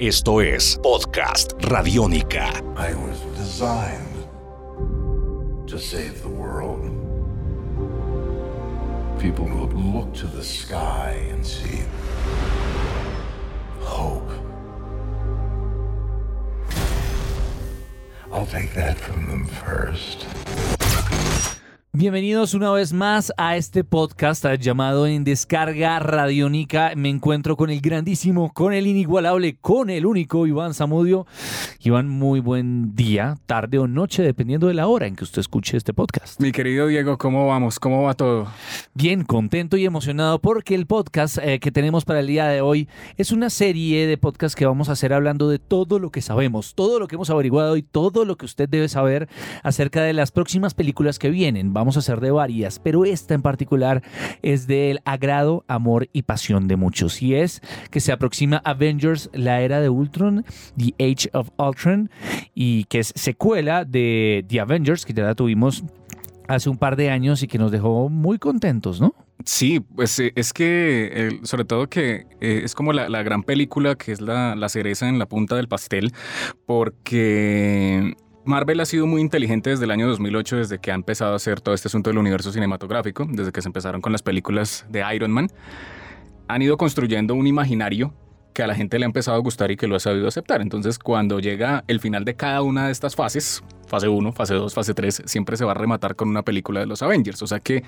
Esto 0.00 0.40
es 0.40 0.76
Podcast 0.82 1.52
Radiónica. 1.60 2.50
I 2.76 2.94
was 2.94 3.20
designed 3.36 4.26
to 5.68 5.78
save 5.78 6.20
the 6.20 6.28
world. 6.28 6.82
People 9.20 9.46
would 9.46 9.72
look 9.72 10.12
to 10.14 10.26
the 10.26 10.42
sky 10.42 11.16
and 11.30 11.46
see 11.46 11.84
hope. 13.82 14.32
I'll 18.32 18.46
take 18.46 18.74
that 18.74 18.98
from 18.98 19.28
them 19.28 19.46
first. 19.46 20.26
Bienvenidos 21.96 22.54
una 22.54 22.72
vez 22.72 22.92
más 22.92 23.32
a 23.36 23.56
este 23.56 23.84
podcast 23.84 24.44
llamado 24.58 25.06
En 25.06 25.22
Descarga 25.22 26.00
Radiónica. 26.00 26.90
Me 26.96 27.08
encuentro 27.08 27.56
con 27.56 27.70
el 27.70 27.80
grandísimo, 27.80 28.52
con 28.52 28.72
el 28.72 28.88
inigualable, 28.88 29.58
con 29.60 29.90
el 29.90 30.04
único 30.04 30.44
Iván 30.44 30.74
Zamudio. 30.74 31.24
Iván, 31.78 32.08
muy 32.08 32.40
buen 32.40 32.96
día, 32.96 33.36
tarde 33.46 33.78
o 33.78 33.86
noche, 33.86 34.24
dependiendo 34.24 34.66
de 34.66 34.74
la 34.74 34.88
hora 34.88 35.06
en 35.06 35.14
que 35.14 35.22
usted 35.22 35.38
escuche 35.38 35.76
este 35.76 35.94
podcast. 35.94 36.40
Mi 36.40 36.50
querido 36.50 36.88
Diego, 36.88 37.16
¿cómo 37.16 37.46
vamos? 37.46 37.78
¿Cómo 37.78 38.02
va 38.02 38.14
todo? 38.14 38.48
Bien, 38.94 39.22
contento 39.22 39.76
y 39.76 39.84
emocionado 39.84 40.40
porque 40.40 40.74
el 40.74 40.86
podcast 40.86 41.38
eh, 41.38 41.60
que 41.60 41.70
tenemos 41.70 42.04
para 42.04 42.18
el 42.18 42.26
día 42.26 42.48
de 42.48 42.60
hoy 42.60 42.88
es 43.18 43.30
una 43.30 43.50
serie 43.50 44.08
de 44.08 44.18
podcasts 44.18 44.56
que 44.56 44.66
vamos 44.66 44.88
a 44.88 44.92
hacer 44.92 45.12
hablando 45.12 45.48
de 45.48 45.60
todo 45.60 46.00
lo 46.00 46.10
que 46.10 46.22
sabemos, 46.22 46.74
todo 46.74 46.98
lo 46.98 47.06
que 47.06 47.14
hemos 47.14 47.30
averiguado 47.30 47.76
y 47.76 47.82
todo 47.82 48.24
lo 48.24 48.36
que 48.36 48.46
usted 48.46 48.68
debe 48.68 48.88
saber 48.88 49.28
acerca 49.62 50.02
de 50.02 50.12
las 50.12 50.32
próximas 50.32 50.74
películas 50.74 51.20
que 51.20 51.30
vienen. 51.30 51.72
Vamos 51.72 51.83
a 51.96 52.00
hacer 52.00 52.20
de 52.20 52.30
varias, 52.30 52.78
pero 52.78 53.04
esta 53.04 53.34
en 53.34 53.42
particular 53.42 54.02
es 54.42 54.66
del 54.66 55.00
agrado, 55.04 55.64
amor 55.68 56.08
y 56.12 56.22
pasión 56.22 56.68
de 56.68 56.76
muchos. 56.76 57.22
Y 57.22 57.34
es 57.34 57.60
que 57.90 58.00
se 58.00 58.12
aproxima 58.12 58.62
Avengers, 58.64 59.30
la 59.32 59.60
era 59.60 59.80
de 59.80 59.88
Ultron, 59.88 60.44
The 60.76 60.94
Age 60.98 61.30
of 61.32 61.50
Ultron, 61.58 62.10
y 62.54 62.84
que 62.84 63.00
es 63.00 63.12
secuela 63.14 63.84
de 63.84 64.44
The 64.48 64.60
Avengers, 64.60 65.04
que 65.04 65.12
ya 65.12 65.24
la 65.24 65.34
tuvimos 65.34 65.84
hace 66.48 66.68
un 66.68 66.76
par 66.76 66.96
de 66.96 67.10
años 67.10 67.42
y 67.42 67.48
que 67.48 67.58
nos 67.58 67.70
dejó 67.70 68.08
muy 68.08 68.38
contentos, 68.38 69.00
¿no? 69.00 69.14
Sí, 69.44 69.80
pues 69.80 70.18
eh, 70.20 70.32
es 70.36 70.52
que 70.52 71.10
eh, 71.12 71.40
sobre 71.42 71.64
todo 71.64 71.88
que 71.88 72.26
eh, 72.40 72.62
es 72.64 72.74
como 72.74 72.92
la, 72.92 73.08
la, 73.08 73.22
gran 73.22 73.42
película 73.42 73.94
que 73.94 74.12
es 74.12 74.20
la, 74.20 74.54
la 74.54 74.68
cereza 74.68 75.08
en 75.08 75.18
la 75.18 75.26
punta 75.26 75.56
del 75.56 75.68
pastel, 75.68 76.12
porque 76.66 78.14
Marvel 78.44 78.80
ha 78.80 78.84
sido 78.84 79.06
muy 79.06 79.22
inteligente 79.22 79.70
desde 79.70 79.84
el 79.84 79.90
año 79.90 80.06
2008, 80.06 80.56
desde 80.56 80.78
que 80.78 80.90
ha 80.92 80.94
empezado 80.94 81.32
a 81.32 81.36
hacer 81.36 81.62
todo 81.62 81.74
este 81.74 81.88
asunto 81.88 82.10
del 82.10 82.18
universo 82.18 82.52
cinematográfico, 82.52 83.26
desde 83.28 83.52
que 83.52 83.62
se 83.62 83.68
empezaron 83.68 84.02
con 84.02 84.12
las 84.12 84.22
películas 84.22 84.84
de 84.90 85.02
Iron 85.14 85.30
Man. 85.30 85.48
Han 86.48 86.60
ido 86.60 86.76
construyendo 86.76 87.34
un 87.34 87.46
imaginario 87.46 88.12
que 88.52 88.62
a 88.62 88.66
la 88.66 88.74
gente 88.74 88.98
le 88.98 89.06
ha 89.06 89.08
empezado 89.08 89.36
a 89.36 89.40
gustar 89.40 89.70
y 89.70 89.76
que 89.76 89.88
lo 89.88 89.96
ha 89.96 90.00
sabido 90.00 90.28
aceptar. 90.28 90.60
Entonces, 90.60 90.98
cuando 90.98 91.40
llega 91.40 91.84
el 91.88 92.00
final 92.00 92.26
de 92.26 92.36
cada 92.36 92.60
una 92.60 92.86
de 92.86 92.92
estas 92.92 93.16
fases, 93.16 93.64
fase 93.94 94.08
1, 94.08 94.32
fase 94.32 94.54
2, 94.54 94.74
fase 94.74 94.92
3, 94.92 95.22
siempre 95.24 95.56
se 95.56 95.64
va 95.64 95.70
a 95.70 95.74
rematar 95.74 96.16
con 96.16 96.28
una 96.28 96.42
película 96.42 96.80
de 96.80 96.86
los 96.86 97.00
Avengers. 97.00 97.40
O 97.42 97.46
sea 97.46 97.60
que 97.60 97.84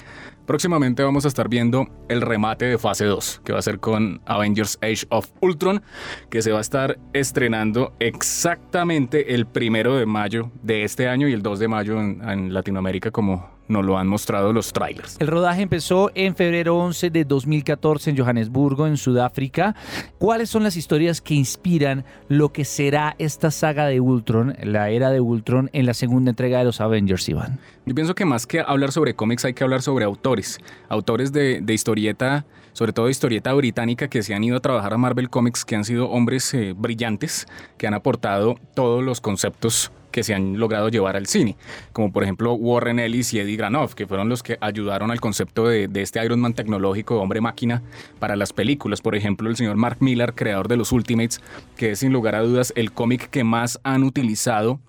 próximamente 0.47 1.03
vamos 1.03 1.25
a 1.25 1.29
estar 1.29 1.49
viendo 1.49 1.89
el 2.09 2.21
remate 2.21 2.67
de 2.67 2.79
fase 2.79 3.07
2, 3.07 3.43
que 3.45 3.53
va 3.53 3.59
a 3.59 3.62
ser 3.62 3.81
con 3.81 4.21
Avengers 4.25 4.79
Age 4.83 5.05
of 5.09 5.33
Ultron, 5.41 5.83
que 6.31 6.43
se 6.43 6.53
va 6.53 6.59
a 6.59 6.61
estar 6.61 6.99
estrenando 7.12 7.93
exactamente 7.99 9.34
el 9.34 9.47
primero 9.47 9.97
de 9.97 10.07
mayo 10.07 10.53
de 10.62 10.84
este 10.84 11.09
año 11.09 11.27
y 11.27 11.33
el 11.33 11.43
2 11.43 11.59
de 11.59 11.69
mayo 11.69 12.01
en, 12.01 12.23
en 12.29 12.55
Latinoamérica 12.55 13.11
como 13.11 13.57
nos 13.69 13.84
lo 13.84 13.99
han 13.99 14.07
mostrado 14.07 14.53
los 14.53 14.73
trailers. 14.73 15.17
El 15.21 15.27
rodaje 15.27 15.62
empezó 15.62 16.11
en 16.15 16.34
febrero 16.37 16.77
11 16.77 17.11
de 17.11 17.25
2014 17.25 18.11
en 18.11 18.19
Johannesburgo, 18.19 18.87
en 18.87 18.97
Sudáfrica. 18.97 19.75
¿Cuáles 20.19 20.51
son 20.51 20.62
las 20.62 20.77
historias 20.77 21.21
que 21.21 21.34
inspiran 21.34 22.05
lo 22.29 22.53
que 22.53 22.65
será 22.65 23.17
esta 23.19 23.51
saga 23.51 23.87
de 23.87 24.01
Ultron, 24.01 24.57
la 24.62 24.91
era 24.91 25.11
de 25.11 25.21
Ultron, 25.21 25.71
en 25.73 25.87
la 25.87 25.95
segunda 25.97 26.30
entrega 26.30 26.58
de 26.58 26.64
los 26.64 26.80
Avengers, 26.80 27.28
Iván? 27.28 27.58
Yo 27.84 27.94
pienso 27.94 28.14
que 28.14 28.25
más 28.25 28.47
que 28.47 28.61
hablar 28.61 28.93
sobre 28.93 29.15
cómics 29.15 29.44
hay 29.44 29.54
que 29.54 29.65
hablar 29.65 29.82
sobre 29.82 30.04
autores, 30.04 30.60
autores 30.88 31.32
de, 31.32 31.60
de 31.60 31.75
historieta, 31.75 32.44
sobre 32.72 32.93
todo 32.93 33.06
de 33.06 33.12
historieta 33.12 33.53
británica 33.54 34.09
que 34.09 34.22
se 34.22 34.34
han 34.34 34.44
ido 34.44 34.56
a 34.56 34.60
trabajar 34.60 34.94
a 34.94 34.98
Marvel 34.98 35.31
Comics, 35.31 35.65
que 35.65 35.75
han 35.75 35.84
sido 35.84 36.09
hombres 36.10 36.53
eh, 36.54 36.75
brillantes, 36.76 37.47
que 37.78 37.87
han 37.87 37.94
aportado 37.94 38.56
todos 38.75 39.03
los 39.03 39.21
conceptos 39.21 39.91
que 40.16 40.22
se 40.22 40.34
han 40.34 40.59
logrado 40.59 40.88
llevar 40.88 41.15
al 41.15 41.26
cine, 41.26 41.56
como 41.93 42.10
por 42.10 42.22
ejemplo 42.22 42.54
Warren 42.54 42.98
Ellis 42.98 43.34
y 43.34 43.38
Eddie 43.38 43.56
Granoff, 43.56 43.94
que 43.94 44.06
fueron 44.06 44.31
los 44.31 44.42
que 44.42 44.56
ayudaron 44.62 45.10
al 45.10 45.21
concepto 45.21 45.69
de, 45.69 45.88
de 45.88 46.00
este 46.00 46.25
Iron 46.25 46.41
Man 46.41 46.54
tecnológico, 46.54 47.21
hombre 47.21 47.42
máquina, 47.42 47.82
para 48.19 48.34
las 48.34 48.54
películas. 48.54 49.03
Por 49.03 49.15
ejemplo, 49.15 49.50
el 49.50 49.56
señor 49.56 49.76
Mark 49.76 49.98
Millar, 50.00 50.34
creador 50.34 50.69
de 50.69 50.78
los 50.78 50.91
Ultimates, 50.91 51.42
que 51.76 51.91
es 51.91 51.98
sin 51.98 52.15
lugar 52.15 52.34
a 52.34 52.41
dudas 52.41 52.72
el 52.76 52.92
cómic 52.92 53.28
que 53.28 53.44
más 53.44 53.78
han 53.84 54.04
utilizado 54.04 54.81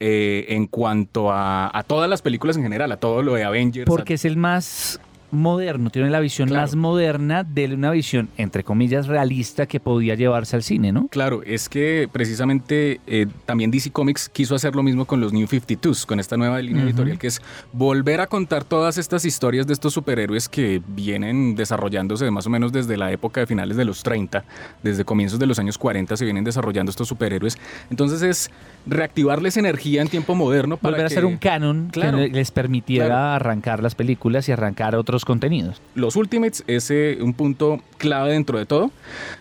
eh, 0.00 0.46
en 0.50 0.66
cuanto 0.66 1.30
a, 1.30 1.70
a, 1.76 1.82
todas 1.82 2.08
las 2.08 2.22
películas 2.22 2.56
en 2.56 2.62
general, 2.62 2.92
a 2.92 2.98
todo 2.98 3.22
lo 3.22 3.34
de 3.34 3.44
Avengers. 3.44 3.86
Porque 3.86 4.14
es 4.14 4.24
el 4.24 4.36
más 4.36 5.00
moderno, 5.30 5.90
tiene 5.90 6.10
la 6.10 6.20
visión 6.20 6.48
claro. 6.48 6.62
más 6.62 6.76
moderna 6.76 7.44
de 7.44 7.74
una 7.74 7.90
visión, 7.90 8.28
entre 8.36 8.64
comillas, 8.64 9.06
realista 9.06 9.66
que 9.66 9.80
podía 9.80 10.14
llevarse 10.14 10.56
al 10.56 10.62
cine, 10.62 10.92
¿no? 10.92 11.08
Claro, 11.08 11.42
es 11.42 11.68
que 11.68 12.08
precisamente 12.10 13.00
eh, 13.06 13.26
también 13.44 13.70
DC 13.70 13.90
Comics 13.90 14.28
quiso 14.28 14.54
hacer 14.54 14.74
lo 14.74 14.82
mismo 14.82 15.04
con 15.04 15.20
los 15.20 15.32
New 15.32 15.46
52s, 15.46 16.06
con 16.06 16.20
esta 16.20 16.36
nueva 16.36 16.60
línea 16.60 16.82
uh 16.82 16.86
-huh. 16.86 16.88
editorial, 16.90 17.18
que 17.18 17.26
es 17.26 17.40
volver 17.72 18.20
a 18.20 18.26
contar 18.26 18.64
todas 18.64 18.98
estas 18.98 19.24
historias 19.24 19.66
de 19.66 19.72
estos 19.72 19.92
superhéroes 19.92 20.48
que 20.48 20.82
vienen 20.86 21.54
desarrollándose 21.54 22.30
más 22.30 22.46
o 22.46 22.50
menos 22.50 22.72
desde 22.72 22.96
la 22.96 23.12
época 23.12 23.40
de 23.40 23.46
finales 23.46 23.76
de 23.76 23.84
los 23.84 24.02
30, 24.02 24.44
desde 24.82 25.04
comienzos 25.04 25.38
de 25.38 25.46
los 25.46 25.58
años 25.58 25.78
40 25.78 26.16
se 26.16 26.24
vienen 26.24 26.44
desarrollando 26.44 26.90
estos 26.90 27.08
superhéroes. 27.08 27.58
Entonces 27.90 28.22
es 28.22 28.50
reactivarles 28.86 29.56
energía 29.56 30.02
en 30.02 30.08
tiempo 30.08 30.34
moderno 30.34 30.76
para 30.76 30.96
volver 30.96 31.08
que, 31.08 31.14
a 31.14 31.18
hacer 31.18 31.24
un 31.24 31.36
canon 31.38 31.88
claro, 31.90 32.18
que 32.18 32.28
les 32.28 32.50
permitiera 32.50 33.06
claro. 33.06 33.34
arrancar 33.34 33.82
las 33.82 33.94
películas 33.94 34.48
y 34.48 34.52
arrancar 34.52 34.94
otros 34.94 35.15
contenidos. 35.24 35.80
Los 35.94 36.16
Ultimates 36.16 36.64
es 36.66 36.90
eh, 36.90 37.18
un 37.20 37.34
punto 37.34 37.80
clave 37.98 38.32
dentro 38.32 38.58
de 38.58 38.66
todo, 38.66 38.90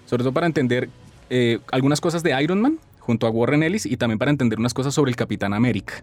sobre 0.06 0.24
todo 0.24 0.34
para 0.34 0.48
entender 0.48 0.90
eh, 1.30 1.60
algunas 1.72 2.02
cosas 2.02 2.24
de 2.24 2.42
Iron 2.42 2.62
Man 2.62 2.80
junto 3.00 3.28
a 3.28 3.30
Warren 3.30 3.64
Ellis 3.64 3.86
y 3.86 3.98
también 3.98 4.18
para 4.18 4.32
entender 4.32 4.60
unas 4.60 4.74
cosas 4.74 4.94
sobre 4.94 5.10
el 5.10 5.16
Capitán 5.16 5.54
América 5.54 6.02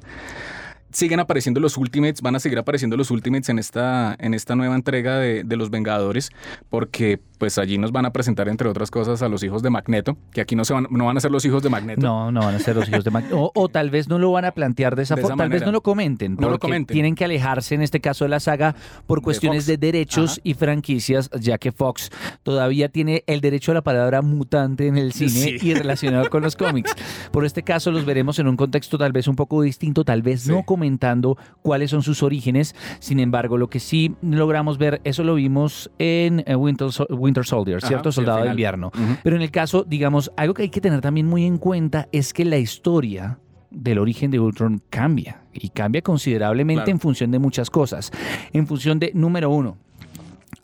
siguen 0.92 1.20
apareciendo 1.20 1.60
los 1.60 1.76
Ultimates, 1.76 2.22
van 2.22 2.36
a 2.36 2.41
seguir 2.41 2.58
apareciendo 2.58 2.97
los 2.97 3.10
Ultimates 3.10 3.48
en 3.48 3.58
esta, 3.58 4.16
en 4.19 4.34
esta 4.34 4.54
nueva 4.54 4.75
entrega 4.75 5.19
de, 5.19 5.44
de, 5.44 5.56
los 5.56 5.70
Vengadores, 5.70 6.30
porque 6.70 7.20
pues 7.38 7.58
allí 7.58 7.78
nos 7.78 7.92
van 7.92 8.06
a 8.06 8.12
presentar, 8.12 8.48
entre 8.48 8.69
otras 8.69 8.91
cosas, 8.91 9.22
a 9.22 9.28
los 9.28 9.42
hijos 9.42 9.62
de 9.62 9.70
Magneto, 9.70 10.16
que 10.32 10.41
aquí 10.41 10.54
no, 10.54 10.64
se 10.64 10.75
van, 10.75 10.86
no 10.91 11.06
van 11.06 11.16
a 11.16 11.20
ser 11.20 11.30
los 11.30 11.44
hijos 11.44 11.62
de 11.62 11.70
Magneto. 11.70 12.00
No, 12.00 12.30
no 12.30 12.41
van 12.41 12.54
a 12.54 12.58
ser 12.58 12.76
los 12.76 12.88
hijos 12.88 13.04
de 13.04 13.10
Magneto. 13.10 13.41
O, 13.41 13.53
o, 13.54 13.69
tal 13.69 13.91
vez 13.91 14.08
no 14.08 14.19
lo 14.19 14.30
van 14.30 14.44
a 14.44 14.53
plantear 14.53 14.94
de 14.94 15.03
esa, 15.03 15.16
forma, 15.16 15.36
tal 15.36 15.50
vez 15.50 15.64
no 15.64 15.72
lo 15.72 15.82
comenten, 15.82 16.36
no 16.38 16.50
lo 16.50 16.58
comenten. 16.58 16.94
tienen 16.94 17.14
que 17.14 17.24
alejarse 17.24 17.74
en 17.74 17.82
este 17.82 18.00
caso 18.00 18.24
de 18.24 18.28
la 18.28 18.38
saga 18.38 18.76
por 19.06 19.22
cuestiones 19.22 19.66
de, 19.66 19.76
de 19.76 19.86
derechos 19.86 20.32
Ajá. 20.32 20.41
y 20.44 20.54
franquicias, 20.54 21.30
ya 21.41 21.59
que 21.59 21.72
Fox 21.72 22.10
todavía 22.42 22.88
tiene 22.88 23.24
el 23.26 23.41
derecho 23.41 23.72
a 23.72 23.74
la 23.74 23.82
palabra 23.82 24.22
mutante 24.22 24.86
en 24.86 24.97
el 24.97 25.12
cine 25.12 25.30
sí. 25.30 25.59
y 25.60 25.74
relacionado 25.74 26.30
con 26.30 26.42
los 26.42 26.56
cómics. 26.56 26.94
Por 27.30 27.44
este 27.44 27.62
caso 27.62 27.91
los 27.91 28.04
veremos 28.04 28.38
en 28.38 28.48
un 28.48 28.56
contexto 28.56 28.98
tal 28.98 29.12
vez 29.12 29.26
un 29.26 29.36
poco 29.36 29.62
distinto, 29.62 30.04
tal 30.04 30.22
vez 30.22 30.42
sí. 30.42 30.50
no 30.50 30.62
comentando 30.82 31.38
cuáles 31.62 31.91
son 31.91 32.03
sus 32.03 32.25
orígenes. 32.25 32.75
Sin 32.98 33.20
embargo, 33.20 33.56
lo 33.56 33.69
que 33.69 33.78
sí 33.78 34.16
logramos 34.20 34.78
ver, 34.78 35.00
eso 35.04 35.22
lo 35.22 35.37
vimos 35.37 35.93
en 36.00 36.43
eh, 36.44 36.56
Winter, 36.56 36.88
Winter 37.09 37.44
Soldier, 37.44 37.81
¿cierto? 37.81 38.10
Soldado 38.10 38.38
sí, 38.38 38.44
de 38.44 38.50
invierno. 38.50 38.88
Uh 38.88 38.98
-huh. 38.98 39.19
Pero 39.22 39.37
en 39.37 39.42
el 39.42 39.53
caso, 39.53 39.84
digamos, 39.84 40.32
algo 40.37 40.54
que 40.54 40.62
hay 40.62 40.71
que 40.71 40.81
tener 40.81 41.00
también 41.00 41.28
muy 41.28 41.44
en 41.44 41.59
cuenta 41.59 42.09
es 42.10 42.32
que 42.32 42.44
la 42.44 42.59
historia 42.59 43.38
del 43.71 43.98
origen 43.98 44.32
de 44.32 44.41
Ultron 44.41 44.82
cambia 44.91 45.42
y 45.53 45.69
cambia 45.69 46.03
considerablemente 46.03 46.82
claro. 46.82 46.91
en 46.91 47.00
función 47.00 47.31
de 47.31 47.38
muchas 47.38 47.71
cosas. 47.71 48.10
En 48.53 48.66
función 48.66 48.98
de, 48.98 49.12
número 49.15 49.50
uno, 49.50 49.76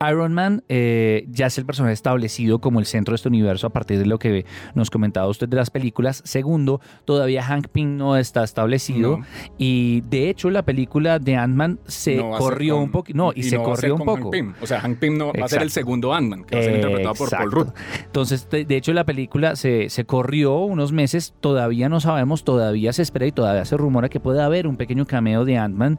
Iron 0.08 0.32
Man 0.32 0.62
eh, 0.68 1.26
ya 1.30 1.46
es 1.46 1.58
el 1.58 1.66
personaje 1.66 1.94
establecido 1.94 2.60
como 2.60 2.78
el 2.78 2.86
centro 2.86 3.12
de 3.12 3.16
este 3.16 3.28
universo 3.28 3.66
a 3.66 3.70
partir 3.70 3.98
de 3.98 4.06
lo 4.06 4.18
que 4.18 4.44
nos 4.74 4.90
comentaba 4.90 5.26
usted 5.26 5.48
de 5.48 5.56
las 5.56 5.70
películas. 5.70 6.22
Segundo, 6.24 6.80
todavía 7.04 7.42
Hank 7.42 7.68
Pym 7.68 7.96
no 7.96 8.16
está 8.16 8.44
establecido 8.44 9.18
no. 9.18 9.26
y 9.56 10.02
de 10.02 10.30
hecho 10.30 10.50
la 10.50 10.62
película 10.62 11.18
de 11.18 11.36
Ant-Man 11.36 11.80
se 11.86 12.16
no 12.16 12.30
corrió 12.30 12.74
con, 12.74 12.84
un 12.84 12.90
poco, 12.90 13.12
no, 13.14 13.32
y, 13.34 13.40
y 13.40 13.42
se 13.44 13.56
no 13.56 13.64
corrió 13.64 13.96
un 13.96 14.04
poco. 14.04 14.30
O 14.60 14.66
sea, 14.66 14.80
Hank 14.80 14.98
Pym 14.98 15.16
no 15.16 15.26
Exacto. 15.26 15.40
va 15.40 15.46
a 15.46 15.48
ser 15.48 15.62
el 15.62 15.70
segundo 15.70 16.14
Ant-Man, 16.14 16.44
que 16.44 16.54
va 16.54 16.60
a 16.60 16.64
ser 16.64 16.74
interpretado 16.76 17.14
por 17.14 17.30
Paul 17.30 17.52
Rudd. 17.52 17.68
Entonces, 18.04 18.48
de, 18.50 18.64
de, 18.64 18.76
hecho 18.76 18.92
la 18.92 19.04
película 19.04 19.56
se, 19.56 19.90
se 19.90 20.04
corrió 20.04 20.58
unos 20.60 20.92
meses, 20.92 21.34
todavía 21.40 21.88
no 21.88 22.00
sabemos, 22.00 22.44
todavía 22.44 22.92
se 22.92 23.02
espera 23.02 23.26
y 23.26 23.32
todavía 23.32 23.64
se 23.64 23.76
rumora 23.76 24.08
que 24.08 24.20
puede 24.20 24.42
haber 24.42 24.66
un 24.66 24.76
pequeño 24.76 25.06
cameo 25.06 25.44
de 25.44 25.56
Ant-Man, 25.56 25.98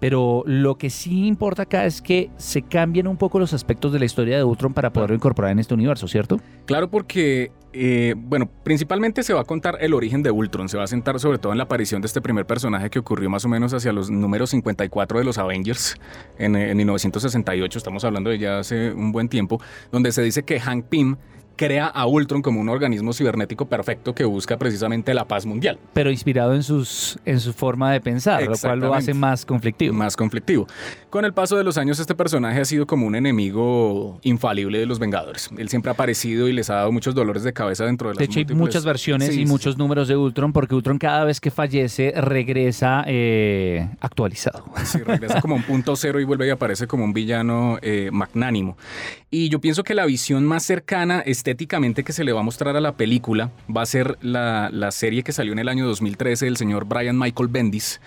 pero 0.00 0.42
lo 0.46 0.76
que 0.76 0.90
sí 0.90 1.26
importa 1.26 1.62
acá 1.62 1.86
es 1.86 2.02
que 2.02 2.30
se 2.36 2.62
cambien 2.62 3.06
un 3.06 3.16
poco 3.16 3.27
los 3.36 3.52
aspectos 3.52 3.92
de 3.92 3.98
la 3.98 4.04
historia 4.04 4.36
de 4.36 4.44
Ultron 4.44 4.72
para 4.72 4.90
poderlo 4.92 5.14
incorporar 5.14 5.52
en 5.52 5.58
este 5.58 5.74
universo, 5.74 6.08
¿cierto? 6.08 6.40
Claro, 6.64 6.88
porque, 6.88 7.52
eh, 7.72 8.14
bueno, 8.16 8.48
principalmente 8.64 9.22
se 9.22 9.34
va 9.34 9.42
a 9.42 9.44
contar 9.44 9.76
el 9.80 9.92
origen 9.92 10.22
de 10.22 10.30
Ultron, 10.30 10.68
se 10.68 10.78
va 10.78 10.84
a 10.84 10.86
centrar 10.86 11.20
sobre 11.20 11.38
todo 11.38 11.52
en 11.52 11.58
la 11.58 11.64
aparición 11.64 12.00
de 12.00 12.06
este 12.06 12.20
primer 12.20 12.46
personaje 12.46 12.88
que 12.88 12.98
ocurrió 12.98 13.28
más 13.28 13.44
o 13.44 13.48
menos 13.48 13.74
hacia 13.74 13.92
los 13.92 14.10
números 14.10 14.50
54 14.50 15.18
de 15.18 15.24
los 15.24 15.36
Avengers 15.38 15.96
en, 16.38 16.56
en 16.56 16.76
1968, 16.76 17.78
estamos 17.78 18.04
hablando 18.04 18.30
de 18.30 18.38
ya 18.38 18.58
hace 18.60 18.92
un 18.92 19.12
buen 19.12 19.28
tiempo, 19.28 19.60
donde 19.92 20.12
se 20.12 20.22
dice 20.22 20.44
que 20.44 20.58
Hank 20.60 20.86
Pym 20.86 21.16
crea 21.58 21.86
a 21.86 22.06
Ultron 22.06 22.40
como 22.40 22.60
un 22.60 22.70
organismo 22.70 23.12
cibernético 23.12 23.66
perfecto 23.66 24.14
que 24.14 24.24
busca 24.24 24.56
precisamente 24.56 25.12
la 25.12 25.26
paz 25.26 25.44
mundial. 25.44 25.78
Pero 25.92 26.10
inspirado 26.10 26.54
en, 26.54 26.62
sus, 26.62 27.18
en 27.26 27.40
su 27.40 27.52
forma 27.52 27.92
de 27.92 28.00
pensar, 28.00 28.42
lo 28.44 28.56
cual 28.56 28.78
lo 28.78 28.94
hace 28.94 29.12
más 29.12 29.44
conflictivo. 29.44 29.92
Más 29.92 30.16
conflictivo. 30.16 30.66
Con 31.10 31.24
el 31.24 31.34
paso 31.34 31.56
de 31.56 31.64
los 31.64 31.76
años, 31.76 31.98
este 31.98 32.14
personaje 32.14 32.60
ha 32.60 32.64
sido 32.64 32.86
como 32.86 33.06
un 33.06 33.14
enemigo 33.14 34.20
infalible 34.22 34.78
de 34.78 34.86
los 34.86 34.98
Vengadores. 34.98 35.50
Él 35.58 35.68
siempre 35.68 35.90
ha 35.90 35.94
aparecido 35.94 36.48
y 36.48 36.52
les 36.52 36.70
ha 36.70 36.76
dado 36.76 36.92
muchos 36.92 37.14
dolores 37.14 37.42
de 37.42 37.52
cabeza 37.52 37.84
dentro 37.84 38.08
de 38.08 38.14
las 38.14 38.18
De 38.18 38.24
hecho, 38.24 38.38
hay 38.38 38.56
muchas 38.56 38.84
versiones 38.84 39.36
y 39.36 39.44
muchos 39.44 39.76
números 39.76 40.08
de 40.08 40.16
Ultron, 40.16 40.52
porque 40.52 40.74
Ultron 40.74 40.98
cada 40.98 41.24
vez 41.24 41.40
que 41.40 41.50
fallece 41.50 42.12
regresa 42.16 43.04
eh, 43.06 43.88
actualizado. 44.00 44.64
Sí, 44.84 44.98
regresa 44.98 45.40
como 45.40 45.56
un 45.56 45.62
punto 45.62 45.96
cero 45.96 46.20
y 46.20 46.24
vuelve 46.24 46.46
y 46.46 46.50
aparece 46.50 46.86
como 46.86 47.04
un 47.04 47.12
villano 47.12 47.78
eh, 47.82 48.10
magnánimo. 48.12 48.76
Y 49.30 49.48
yo 49.50 49.60
pienso 49.60 49.84
que 49.84 49.94
la 49.94 50.06
visión 50.06 50.46
más 50.46 50.62
cercana 50.62 51.20
estéticamente 51.48 52.04
que 52.04 52.12
se 52.12 52.24
le 52.24 52.32
va 52.32 52.40
a 52.40 52.42
mostrar 52.42 52.76
a 52.76 52.80
la 52.80 52.92
película 52.92 53.50
va 53.74 53.80
a 53.80 53.86
ser 53.86 54.18
la, 54.20 54.68
la 54.70 54.90
serie 54.90 55.22
que 55.22 55.32
salió 55.32 55.54
en 55.54 55.58
el 55.58 55.70
año 55.70 55.86
2013 55.86 56.44
del 56.44 56.58
señor 56.58 56.84
Brian 56.84 57.18
Michael 57.18 57.48
Bendis, 57.48 58.02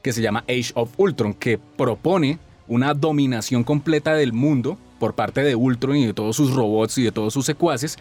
que 0.00 0.14
se 0.14 0.22
llama 0.22 0.44
Age 0.48 0.72
of 0.74 0.94
Ultron, 0.96 1.34
que 1.34 1.58
propone 1.58 2.38
una 2.68 2.94
dominación 2.94 3.64
completa 3.64 4.14
del 4.14 4.32
mundo 4.32 4.78
por 4.98 5.14
parte 5.14 5.42
de 5.42 5.54
Ultron 5.54 5.96
y 5.96 6.06
de 6.06 6.14
todos 6.14 6.36
sus 6.36 6.54
robots 6.54 6.96
y 6.96 7.02
de 7.02 7.12
todos 7.12 7.34
sus 7.34 7.44
secuaces, 7.44 7.98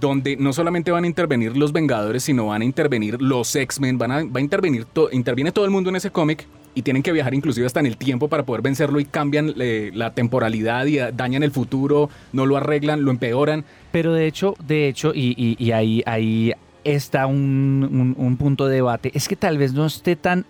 donde 0.00 0.36
no 0.36 0.52
solamente 0.52 0.92
van 0.92 1.02
a 1.02 1.08
intervenir 1.08 1.56
los 1.56 1.72
Vengadores, 1.72 2.22
sino 2.22 2.46
van 2.46 2.62
a 2.62 2.64
intervenir 2.64 3.20
los 3.20 3.54
X-Men, 3.56 3.98
van 3.98 4.12
a, 4.12 4.24
va 4.24 4.38
a 4.38 4.40
intervenir, 4.40 4.86
interviene 5.10 5.50
todo 5.50 5.64
el 5.64 5.72
mundo 5.72 5.90
en 5.90 5.96
ese 5.96 6.12
cómic 6.12 6.46
y 6.76 6.82
tienen 6.82 7.02
que 7.02 7.10
viajar 7.10 7.34
inclusive 7.34 7.66
hasta 7.66 7.80
en 7.80 7.86
el 7.86 7.96
tiempo 7.96 8.28
para 8.28 8.44
poder 8.44 8.60
vencerlo 8.60 9.00
y 9.00 9.06
cambian 9.06 9.54
eh, 9.58 9.90
la 9.94 10.12
temporalidad 10.12 10.84
y 10.84 10.98
dañan 10.98 11.42
el 11.42 11.50
futuro, 11.50 12.10
no 12.32 12.44
lo 12.44 12.58
arreglan, 12.58 13.02
lo 13.02 13.10
empeoran. 13.10 13.64
Pero 13.90 14.12
de 14.12 14.26
hecho, 14.26 14.54
de 14.68 14.86
hecho, 14.86 15.12
y, 15.14 15.72
ahí, 15.72 16.02
ahí 16.04 16.52
está 16.84 17.26
un, 17.26 18.36
punto 18.38 18.66
de 18.66 18.74
debate. 18.74 19.10
Es 19.14 19.26
que 19.26 19.36
tal 19.36 19.56
vez 19.56 19.72
no 19.72 19.86
esté 19.86 20.16
tan... 20.16 20.44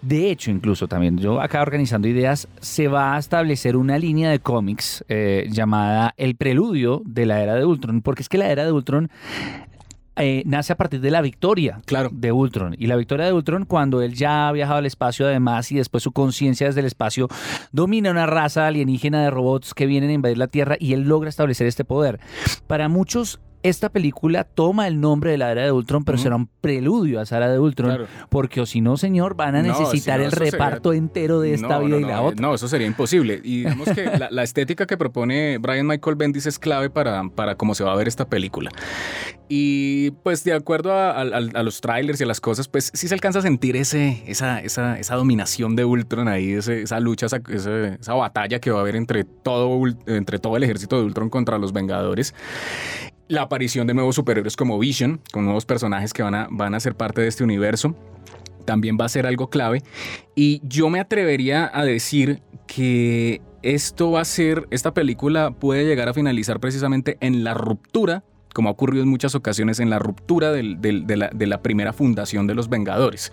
De 0.00 0.30
hecho, 0.30 0.52
incluso 0.52 0.86
también, 0.86 1.18
yo 1.18 1.40
acá 1.40 1.60
organizando 1.60 2.06
ideas, 2.06 2.46
se 2.60 2.86
va 2.86 3.16
a 3.16 3.18
establecer 3.18 3.76
una 3.76 3.98
línea 3.98 4.30
de 4.30 4.38
cómics 4.38 5.04
eh, 5.08 5.48
llamada 5.50 6.14
El 6.16 6.36
Preludio 6.36 7.02
de 7.04 7.26
la 7.26 7.42
Era 7.42 7.56
de 7.56 7.64
Ultron, 7.64 8.00
porque 8.00 8.22
es 8.22 8.28
que 8.28 8.38
la 8.38 8.48
Era 8.48 8.64
de 8.64 8.70
Ultron 8.70 9.10
eh, 10.16 10.42
nace 10.46 10.72
a 10.72 10.76
partir 10.76 11.00
de 11.00 11.10
la 11.10 11.20
victoria 11.20 11.80
claro. 11.86 12.10
de 12.12 12.32
Ultron. 12.32 12.74
Y 12.78 12.86
la 12.86 12.96
victoria 12.96 13.26
de 13.26 13.32
Ultron, 13.32 13.64
cuando 13.64 14.02
él 14.02 14.14
ya 14.14 14.48
ha 14.48 14.52
viajado 14.52 14.78
al 14.78 14.86
espacio 14.86 15.26
además 15.26 15.72
y 15.72 15.76
después 15.76 16.02
su 16.02 16.12
conciencia 16.12 16.66
desde 16.66 16.80
el 16.80 16.86
espacio 16.86 17.28
domina 17.72 18.10
una 18.10 18.26
raza 18.26 18.66
alienígena 18.66 19.22
de 19.22 19.30
robots 19.30 19.74
que 19.74 19.86
vienen 19.86 20.10
a 20.10 20.14
invadir 20.14 20.38
la 20.38 20.48
Tierra 20.48 20.76
y 20.78 20.92
él 20.92 21.02
logra 21.02 21.28
establecer 21.28 21.66
este 21.66 21.84
poder. 21.84 22.20
Para 22.66 22.88
muchos 22.88 23.40
esta 23.64 23.88
película 23.88 24.44
toma 24.44 24.86
el 24.86 25.00
nombre 25.00 25.30
de 25.30 25.38
la 25.38 25.50
era 25.50 25.62
de 25.62 25.72
Ultron, 25.72 26.04
pero 26.04 26.18
será 26.18 26.36
un 26.36 26.50
preludio 26.60 27.18
a 27.18 27.22
esa 27.22 27.38
era 27.38 27.50
de 27.50 27.58
Ultron, 27.58 28.06
porque 28.28 28.60
o 28.60 28.66
si 28.66 28.82
no, 28.82 28.98
señor, 28.98 29.36
van 29.36 29.56
a 29.56 29.62
necesitar 29.62 30.20
el 30.20 30.30
reparto 30.32 30.92
entero 30.92 31.40
de 31.40 31.54
esta 31.54 31.78
vida 31.78 31.96
y 31.96 32.02
la 32.02 32.20
otra. 32.20 32.42
No, 32.42 32.54
eso 32.54 32.68
sería 32.68 32.86
imposible. 32.86 33.40
Y 33.42 33.60
digamos 33.60 33.88
que 33.88 34.04
la, 34.30 34.42
estética 34.42 34.86
que 34.86 34.98
propone 34.98 35.56
Brian 35.56 35.86
Michael 35.86 36.16
Bendis 36.16 36.44
es 36.44 36.58
clave 36.58 36.90
para, 36.90 37.26
para 37.30 37.54
cómo 37.54 37.74
se 37.74 37.82
va 37.82 37.94
a 37.94 37.96
ver 37.96 38.06
esta 38.06 38.28
película. 38.28 38.70
Y 39.48 40.10
pues 40.22 40.44
de 40.44 40.52
acuerdo 40.52 40.92
a, 40.92 41.24
los 41.24 41.80
trailers 41.80 42.20
y 42.20 42.24
a 42.24 42.26
las 42.26 42.42
cosas, 42.42 42.68
pues 42.68 42.90
sí 42.92 43.08
se 43.08 43.14
alcanza 43.14 43.38
a 43.38 43.42
sentir 43.42 43.76
ese, 43.76 44.22
esa, 44.26 44.60
esa, 44.60 44.98
esa 44.98 45.14
dominación 45.16 45.74
de 45.74 45.86
Ultron 45.86 46.28
ahí, 46.28 46.52
esa 46.52 47.00
lucha, 47.00 47.26
esa, 47.26 47.40
esa, 47.48 48.12
batalla 48.12 48.58
que 48.58 48.70
va 48.70 48.78
a 48.78 48.82
haber 48.82 48.96
entre 48.96 49.24
todo, 49.24 49.80
entre 50.06 50.38
todo 50.38 50.58
el 50.58 50.64
ejército 50.64 50.98
de 50.98 51.04
Ultron 51.04 51.30
contra 51.30 51.56
los 51.56 51.72
Vengadores 51.72 52.34
la 53.28 53.42
aparición 53.42 53.86
de 53.86 53.94
nuevos 53.94 54.16
superhéroes 54.16 54.56
como 54.56 54.78
Vision, 54.78 55.20
con 55.32 55.44
nuevos 55.44 55.64
personajes 55.64 56.12
que 56.12 56.22
van 56.22 56.34
a, 56.34 56.48
van 56.50 56.74
a 56.74 56.80
ser 56.80 56.94
parte 56.94 57.20
de 57.20 57.28
este 57.28 57.44
universo, 57.44 57.96
también 58.64 58.96
va 59.00 59.04
a 59.04 59.08
ser 59.08 59.26
algo 59.26 59.50
clave. 59.50 59.82
Y 60.34 60.60
yo 60.64 60.90
me 60.90 61.00
atrevería 61.00 61.70
a 61.72 61.84
decir 61.84 62.42
que 62.66 63.40
esto 63.62 64.10
va 64.10 64.20
a 64.20 64.24
ser, 64.24 64.66
esta 64.70 64.92
película 64.92 65.52
puede 65.52 65.84
llegar 65.84 66.08
a 66.08 66.14
finalizar 66.14 66.60
precisamente 66.60 67.16
en 67.20 67.44
la 67.44 67.54
ruptura 67.54 68.24
como 68.54 68.70
ha 68.70 68.72
ocurrido 68.72 69.02
en 69.02 69.10
muchas 69.10 69.34
ocasiones 69.34 69.80
en 69.80 69.90
la 69.90 69.98
ruptura 69.98 70.52
de, 70.52 70.62
la, 71.46 71.62
primera 71.62 71.92
fundación 71.92 72.46
de 72.46 72.54
los 72.54 72.70
Vengadores. 72.70 73.32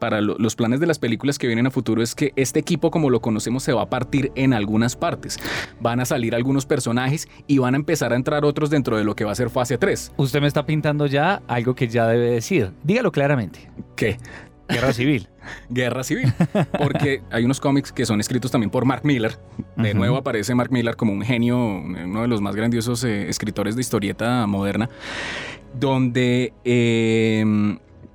Para 0.00 0.20
los 0.20 0.56
planes 0.56 0.80
de 0.80 0.86
las 0.86 0.98
películas 0.98 1.38
que 1.38 1.46
vienen 1.46 1.68
a 1.68 1.70
futuro 1.70 2.02
es 2.02 2.16
que 2.16 2.32
este 2.34 2.58
equipo 2.58 2.90
como 2.90 3.10
lo 3.10 3.20
conocemos 3.20 3.62
se 3.62 3.72
va 3.72 3.82
a 3.82 3.90
partir 3.90 4.32
en 4.34 4.52
algunas 4.52 4.96
partes. 4.96 5.38
Van 5.80 6.00
a 6.00 6.04
salir 6.04 6.34
algunos 6.34 6.66
personajes 6.66 7.28
y 7.46 7.58
van 7.58 7.74
a 7.74 7.76
empezar 7.76 8.12
a 8.12 8.16
entrar 8.16 8.44
otros 8.44 8.70
dentro 8.70 8.96
de 8.96 9.04
lo 9.04 9.14
que 9.14 9.24
va 9.24 9.32
a 9.32 9.36
ser 9.36 9.50
fase 9.50 9.78
3. 9.78 10.12
Usted 10.16 10.40
me 10.40 10.48
está 10.48 10.66
pintando 10.66 11.06
ya 11.06 11.42
algo 11.46 11.74
que 11.74 11.86
ya 11.86 12.08
debe 12.08 12.30
decir. 12.30 12.72
Dígalo 12.82 13.12
claramente. 13.12 13.70
¿Qué? 13.96 14.18
Guerra 14.68 14.92
civil. 14.92 15.28
Guerra 15.68 16.04
civil. 16.04 16.32
Porque 16.78 17.22
hay 17.30 17.44
unos 17.44 17.60
cómics 17.60 17.92
que 17.92 18.06
son 18.06 18.20
escritos 18.20 18.50
también 18.50 18.70
por 18.70 18.84
Mark 18.84 19.02
Miller. 19.04 19.38
De 19.76 19.94
nuevo 19.94 20.16
aparece 20.16 20.54
Mark 20.54 20.70
Miller 20.72 20.96
como 20.96 21.12
un 21.12 21.22
genio, 21.22 21.56
uno 21.58 22.22
de 22.22 22.28
los 22.28 22.40
más 22.40 22.56
grandiosos 22.56 23.04
eh, 23.04 23.28
escritores 23.28 23.74
de 23.76 23.82
historieta 23.82 24.46
moderna, 24.46 24.88
donde 25.78 26.52
eh, 26.64 27.44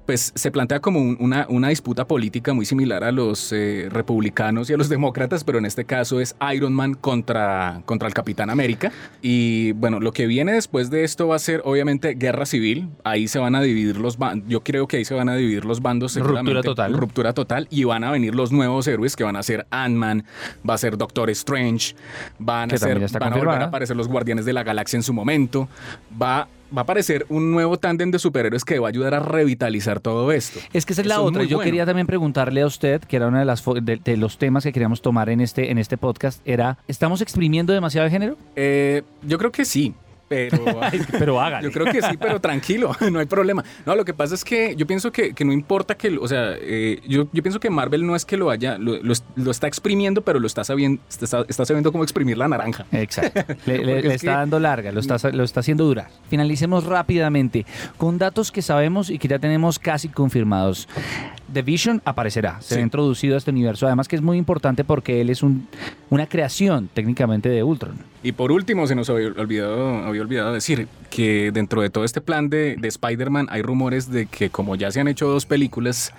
pues 0.09 0.31
se 0.33 0.50
plantea 0.50 0.79
como 0.79 1.01
una, 1.01 1.45
una, 1.50 1.69
disputa 1.69 2.07
política 2.07 2.51
muy 2.56 2.65
similar 2.65 3.03
a 3.03 3.11
los 3.11 3.53
eh, 3.53 3.89
republicanos 3.91 4.67
y 4.67 4.73
a 4.73 4.77
los 4.77 4.89
demócratas, 4.89 5.44
pero 5.44 5.59
en 5.59 5.67
este 5.67 5.85
caso 5.85 6.19
es 6.19 6.35
Iron 6.51 6.73
Man 6.73 6.95
contra, 6.95 7.83
contra 7.85 8.07
el 8.07 8.15
Capitán 8.15 8.50
América. 8.50 8.91
Y 9.21 9.73
bueno, 9.73 10.00
lo 10.00 10.11
que 10.11 10.25
viene 10.25 10.53
después 10.53 10.89
de 10.89 11.03
esto 11.03 11.27
va 11.27 11.35
a 11.35 11.39
ser 11.39 11.61
obviamente 11.63 12.15
guerra 12.15 12.47
civil. 12.47 12.89
Ahí 13.03 13.27
se 13.27 13.38
van 13.38 13.53
a 13.53 13.61
dividir 13.61 13.97
los 13.97 14.17
bandos. 14.17 14.50
Yo 14.50 14.63
creo 14.63 14.88
que 14.88 14.97
ahí 14.97 15.06
se 15.06 15.13
van 15.13 15.29
a 15.29 15.35
dividir 15.35 15.63
los 15.63 15.79
bandos. 15.79 16.15
Ruptura 16.15 16.63
total. 16.63 16.94
Ruptura 16.95 17.33
total. 17.33 17.67
Y 17.69 17.83
van 17.83 18.03
a 18.03 18.09
venir 18.09 18.33
los 18.33 18.51
nuevos 18.51 18.88
héroes 18.88 19.15
que 19.15 19.23
van 19.23 19.35
a 19.35 19.44
ser 19.44 19.67
Ant-Man, 19.69 20.25
va 20.67 20.73
a 20.73 20.79
ser 20.79 20.97
Doctor 20.97 21.29
Strange, 21.29 21.94
van 22.39 22.73
a 22.73 22.77
ser, 22.77 23.00
van 23.11 23.33
a 23.33 23.38
volver 23.38 23.61
a 23.61 23.65
aparecer 23.65 23.95
los 23.95 24.07
Guardianes 24.07 24.45
de 24.45 24.53
la 24.53 24.63
Galaxia 24.63 24.97
en 24.97 25.03
su 25.03 25.13
momento. 25.13 25.69
Va 26.19 26.47
va 26.75 26.81
a 26.81 26.83
aparecer 26.83 27.25
un 27.30 27.51
nuevo 27.51 27.77
tándem 27.77 28.12
de 28.12 28.19
superhéroes 28.19 28.66
que 28.66 28.80
va 28.80 28.88
a 28.88 28.89
ayudar 28.89 29.13
a 29.13 29.19
revitalizar 29.19 30.00
todo 30.00 30.31
esto. 30.31 30.60
Es 30.74 30.86
que 30.86 30.94
esa 30.94 31.01
es 31.01 31.07
la 31.07 31.21
otra. 31.21 31.44
Yo 31.44 31.60
quería 31.60 31.86
también 31.86 32.07
preguntarle 32.07 32.62
a 32.62 32.66
usted, 32.66 33.01
que 33.01 33.16
era 33.16 33.27
uno 33.27 33.39
de, 33.39 33.45
las 33.45 33.63
de, 33.63 34.18
los 34.18 34.38
temas 34.38 34.63
que 34.63 34.71
queríamos 34.71 35.01
tomar 35.01 35.30
en 35.30 35.42
este, 35.42 35.71
en 35.71 35.77
este 35.77 35.98
podcast, 35.98 36.42
era, 36.45 36.77
¿estamos 36.88 37.21
exprimiendo 37.21 37.74
demasiado 37.74 38.06
de 38.06 38.12
género? 38.12 38.38
Eh, 38.56 39.04
yo 39.24 39.38
creo 39.38 39.51
que 39.51 39.66
sí. 39.66 39.94
Pero, 40.30 40.64
pero 41.20 41.42
hágale. 41.42 41.66
Yo 41.66 41.72
creo 41.72 41.92
que 41.92 42.02
sí, 42.02 42.16
pero 42.18 42.40
tranquilo, 42.40 42.96
no 43.12 43.20
hay 43.20 43.26
problema. 43.26 43.66
No, 43.86 43.96
lo 43.96 44.06
que 44.06 44.14
pasa 44.14 44.36
es 44.36 44.46
que 44.46 44.76
yo 44.76 44.88
pienso 44.88 45.12
que, 45.12 45.33
que 45.33 45.44
no 45.44 45.52
importa 45.52 45.95
que, 45.95 46.18
o 46.18 46.28
sea, 46.28 46.54
eh, 46.62 47.02
yo, 47.07 47.28
yo, 47.33 47.44
pienso 47.44 47.59
que 47.59 47.69
Marvel 47.69 48.06
no 48.06 48.16
es 48.16 48.24
que 48.24 48.38
lo 48.38 48.50
haya, 48.50 48.78
lo, 48.78 48.98
lo, 49.02 49.52
está 49.52 49.68
exprimiendo, 49.68 50.21
pero 50.21 50.40
lo 50.40 50.48
está 50.48 50.64
sabiendo, 50.64 51.02
está, 51.09 51.44
está, 51.48 51.66
sabiendo 51.66 51.92
cómo 51.92 52.04
exprimir 52.04 52.38
la 52.38 52.48
naranja. 52.48 52.86
Exacto. 52.92 53.54
Le, 53.66 54.14
está 54.14 54.38
dando 54.38 54.59
larga, 54.59 54.92
lo 54.92 55.00
está, 55.00 55.18
lo 55.31 55.44
está 55.44 55.62
haciendo 55.62 55.86
durar. 55.86 56.09
Finalicemos 56.30 56.86
rápidamente 56.86 57.66
con 57.98 58.18
datos 58.18 58.52
que 58.52 58.62
sabemos 58.62 59.09
y 59.09 59.18
que 59.18 59.28
ya 59.28 59.40
tenemos 59.40 59.80
casi 59.80 60.09
confirmados. 60.09 60.88
The 61.53 61.61
Vision 61.61 62.01
aparecerá, 62.06 62.61
se 62.61 62.79
ha 62.79 62.81
introducido 62.81 63.35
a 63.35 63.37
este 63.37 63.51
universo, 63.51 63.87
además 63.87 64.07
que 64.07 64.15
es 64.15 64.21
muy 64.21 64.37
importante 64.37 64.83
porque 64.83 65.21
él 65.21 65.29
es 65.29 65.44
un, 65.44 65.68
una 66.09 66.27
creación 66.27 66.89
técnicamente 66.94 67.49
de 67.49 67.63
Ultron. 67.63 67.97
Y 68.21 68.33
por 68.33 68.51
último, 68.51 68.85
se 68.87 68.95
nos 68.95 69.09
había 69.09 69.27
olvidado, 69.27 69.97
había 70.03 70.21
olvidado 70.21 70.53
decir 70.53 70.87
que 71.09 71.51
dentro 71.53 71.81
de 71.81 71.89
todo 71.89 72.03
este 72.03 72.21
plan 72.21 72.49
de, 72.49 72.75
de 72.77 72.87
Spider-Man 72.87 73.47
hay 73.49 73.61
rumores 73.61 74.11
de 74.11 74.25
que 74.25 74.49
como 74.49 74.75
ya 74.75 74.91
se 74.91 74.99
han 74.99 75.07
hecho 75.07 75.27
dos 75.27 75.45
películas 75.45 76.13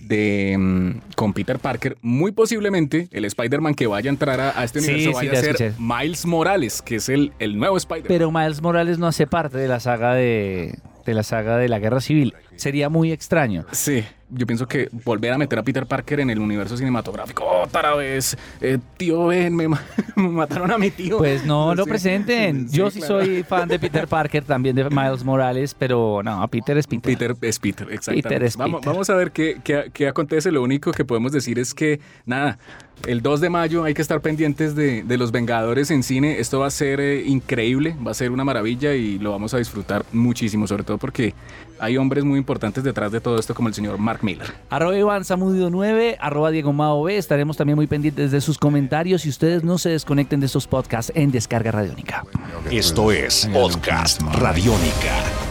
de, 0.00 0.56
mm, 0.58 1.14
con 1.14 1.32
Peter 1.32 1.58
Parker, 1.58 1.96
muy 2.02 2.32
posiblemente 2.32 3.08
el 3.12 3.24
Spider-Man 3.24 3.74
que 3.74 3.86
vaya 3.86 4.10
a 4.10 4.12
entrar 4.12 4.40
a, 4.40 4.64
este 4.64 4.80
universo 4.80 5.12
vaya 5.12 5.32
a 5.32 5.36
ser 5.36 5.74
Miles 5.78 6.26
Morales, 6.26 6.82
que 6.82 6.96
es 6.96 7.08
el, 7.08 7.32
el 7.38 7.58
nuevo 7.58 7.76
Spider-Man. 7.76 8.08
Pero 8.08 8.32
Miles 8.32 8.62
Morales 8.62 8.98
no 8.98 9.06
hace 9.06 9.26
parte 9.26 9.58
de 9.58 9.68
la 9.68 9.80
saga 9.80 10.14
de, 10.14 10.78
de 11.04 11.14
la 11.14 11.22
saga 11.22 11.56
de 11.58 11.68
la 11.68 11.78
Guerra 11.78 12.00
Civil. 12.00 12.34
Sería 12.56 12.88
muy 12.88 13.12
extraño. 13.12 13.66
Sí 13.72 14.04
yo 14.34 14.46
pienso 14.46 14.66
que 14.66 14.88
volver 15.04 15.32
a 15.32 15.38
meter 15.38 15.58
a 15.58 15.62
Peter 15.62 15.86
Parker 15.86 16.20
en 16.20 16.30
el 16.30 16.38
universo 16.38 16.76
cinematográfico 16.76 17.44
otra 17.44 17.94
vez, 17.94 18.36
eh, 18.60 18.78
tío 18.96 19.26
Ben, 19.26 19.54
me, 19.56 19.68
mataron 20.16 20.70
a 20.70 20.78
mi 20.78 20.90
tío. 20.90 21.18
Pues 21.18 21.44
no 21.44 21.74
lo 21.74 21.84
presenten. 21.86 22.68
yo 22.70 22.90
sí 22.90 23.00
soy 23.00 23.42
fan 23.42 23.68
de 23.68 23.78
Peter 23.78 24.08
Parker, 24.08 24.44
también 24.44 24.74
de 24.74 24.88
Miles 24.88 25.24
Morales, 25.24 25.74
pero 25.74 26.22
no, 26.22 26.46
Peter 26.48 26.76
es 26.78 26.86
Peter. 26.86 27.02
Peter 27.02 27.36
es 27.40 27.58
Peter, 27.58 27.88
exactamente. 27.90 28.50
vamos, 28.56 28.82
vamos, 28.84 29.10
a 29.10 29.14
ver 29.14 29.32
qué, 29.32 29.60
qué, 29.62 29.90
qué 29.92 30.08
acontece. 30.08 30.50
Lo 30.50 30.62
único 30.62 30.92
que 30.92 31.04
podemos 31.04 31.32
decir 31.32 31.58
es 31.58 31.74
que, 31.74 32.00
nada, 32.24 32.58
el 33.06 33.22
2 33.22 33.40
de 33.40 33.50
mayo 33.50 33.84
hay 33.84 33.94
que 33.94 34.02
estar 34.02 34.20
pendientes 34.20 34.74
de, 34.74 35.02
de 35.02 35.18
los 35.18 35.32
Vengadores 35.32 35.90
en 35.90 36.02
cine. 36.02 36.38
Esto 36.38 36.60
va 36.60 36.66
a 36.66 36.70
ser 36.70 37.00
eh, 37.00 37.24
increíble, 37.26 37.96
va 38.04 38.12
a 38.12 38.14
ser 38.14 38.30
una 38.30 38.44
maravilla 38.44 38.94
y 38.94 39.18
lo 39.18 39.32
vamos 39.32 39.54
a 39.54 39.58
disfrutar 39.58 40.04
muchísimo, 40.12 40.66
sobre 40.66 40.84
todo 40.84 40.98
porque 40.98 41.34
hay 41.78 41.96
hombres 41.96 42.24
muy 42.24 42.38
importantes 42.38 42.84
detrás 42.84 43.10
de 43.10 43.20
todo 43.20 43.38
esto, 43.38 43.54
como 43.54 43.68
el 43.68 43.74
señor 43.74 43.98
Mark 43.98 44.21
Mac 44.22 44.24
Miller. 44.24 44.54
Arroba 44.70 44.96
Iván 44.96 45.24
Samudio 45.24 45.70
9, 45.70 46.16
arroba 46.20 46.50
Diego 46.50 46.72
Mao 46.72 47.02
B. 47.02 47.16
Estaremos 47.16 47.56
también 47.56 47.76
muy 47.76 47.86
pendientes 47.86 48.30
de 48.30 48.40
sus 48.40 48.58
comentarios 48.58 49.26
y 49.26 49.28
ustedes 49.28 49.64
no 49.64 49.78
se 49.78 49.90
desconecten 49.90 50.40
de 50.40 50.46
estos 50.46 50.66
podcasts 50.66 51.12
en 51.14 51.30
Descarga 51.30 51.70
Radiónica. 51.70 52.24
Esto 52.70 53.12
es 53.12 53.48
Podcast 53.52 54.22
Radiónica. 54.22 55.41